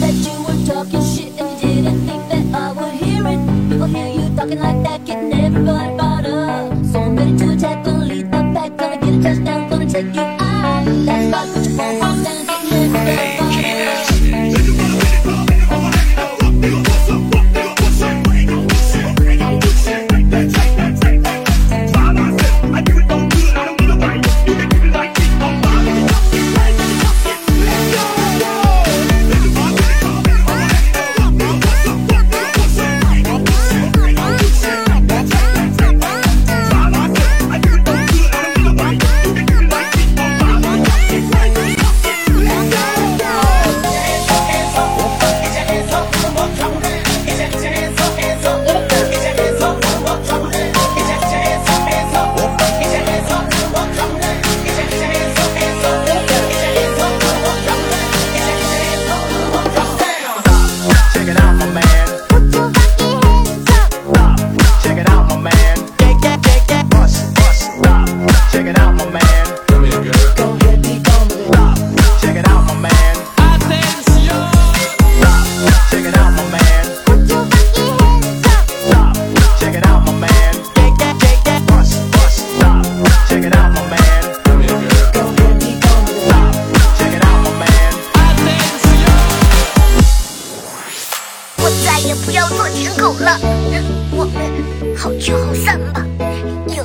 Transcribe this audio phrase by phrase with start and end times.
[0.00, 3.68] that you were talking shit and you didn't think that I would hear it.
[3.70, 6.84] People hear you talking like that, getting everybody bought up.
[6.84, 10.14] So I'm ready to attack, gonna lead the pack, gonna get a touchdown, gonna take
[10.14, 10.43] you.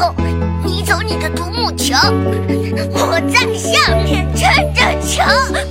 [0.00, 0.14] 后
[0.64, 2.10] 你走你的独木桥
[2.94, 5.69] 我在下面撑着桥。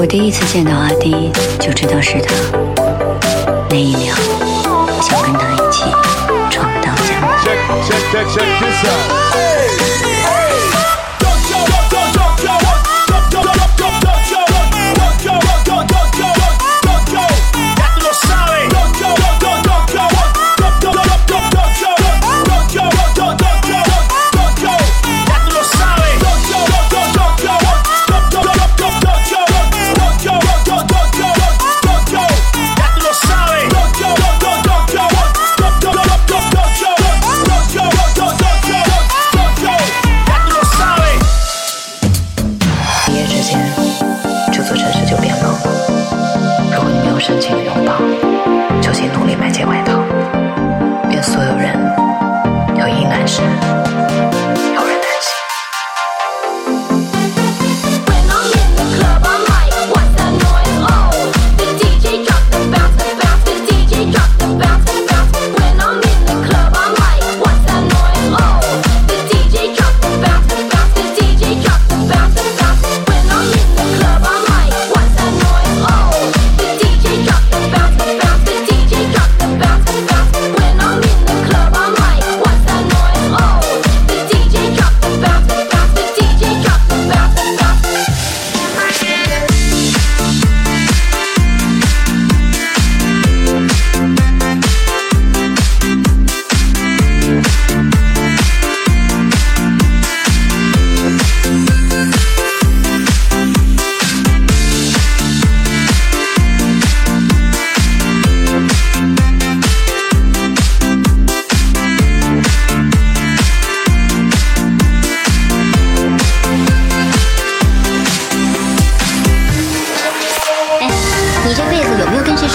[0.00, 1.30] 我第一次见到阿丁，
[1.60, 2.32] 就知道是他。
[3.68, 4.14] 那一秒，
[5.02, 5.84] 想跟他一起
[6.50, 7.26] 闯荡江湖。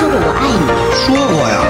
[0.03, 0.67] 说过我爱你？
[0.99, 1.63] 说过呀，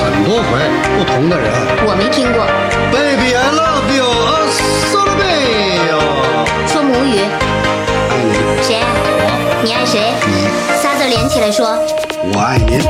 [0.00, 0.56] 很多回，
[0.96, 1.52] 不同的人。
[1.84, 2.46] 我没听过。
[2.90, 5.28] Baby, I love you, a s o l o b a
[5.76, 5.92] y
[6.66, 7.20] 说母语。
[8.08, 8.32] 爱你。
[8.62, 8.80] 谁？
[9.20, 9.28] 我。
[9.62, 10.14] 你爱谁？
[10.26, 10.48] 你。
[10.80, 11.76] 仨字连起来说。
[12.32, 12.80] 我爱您。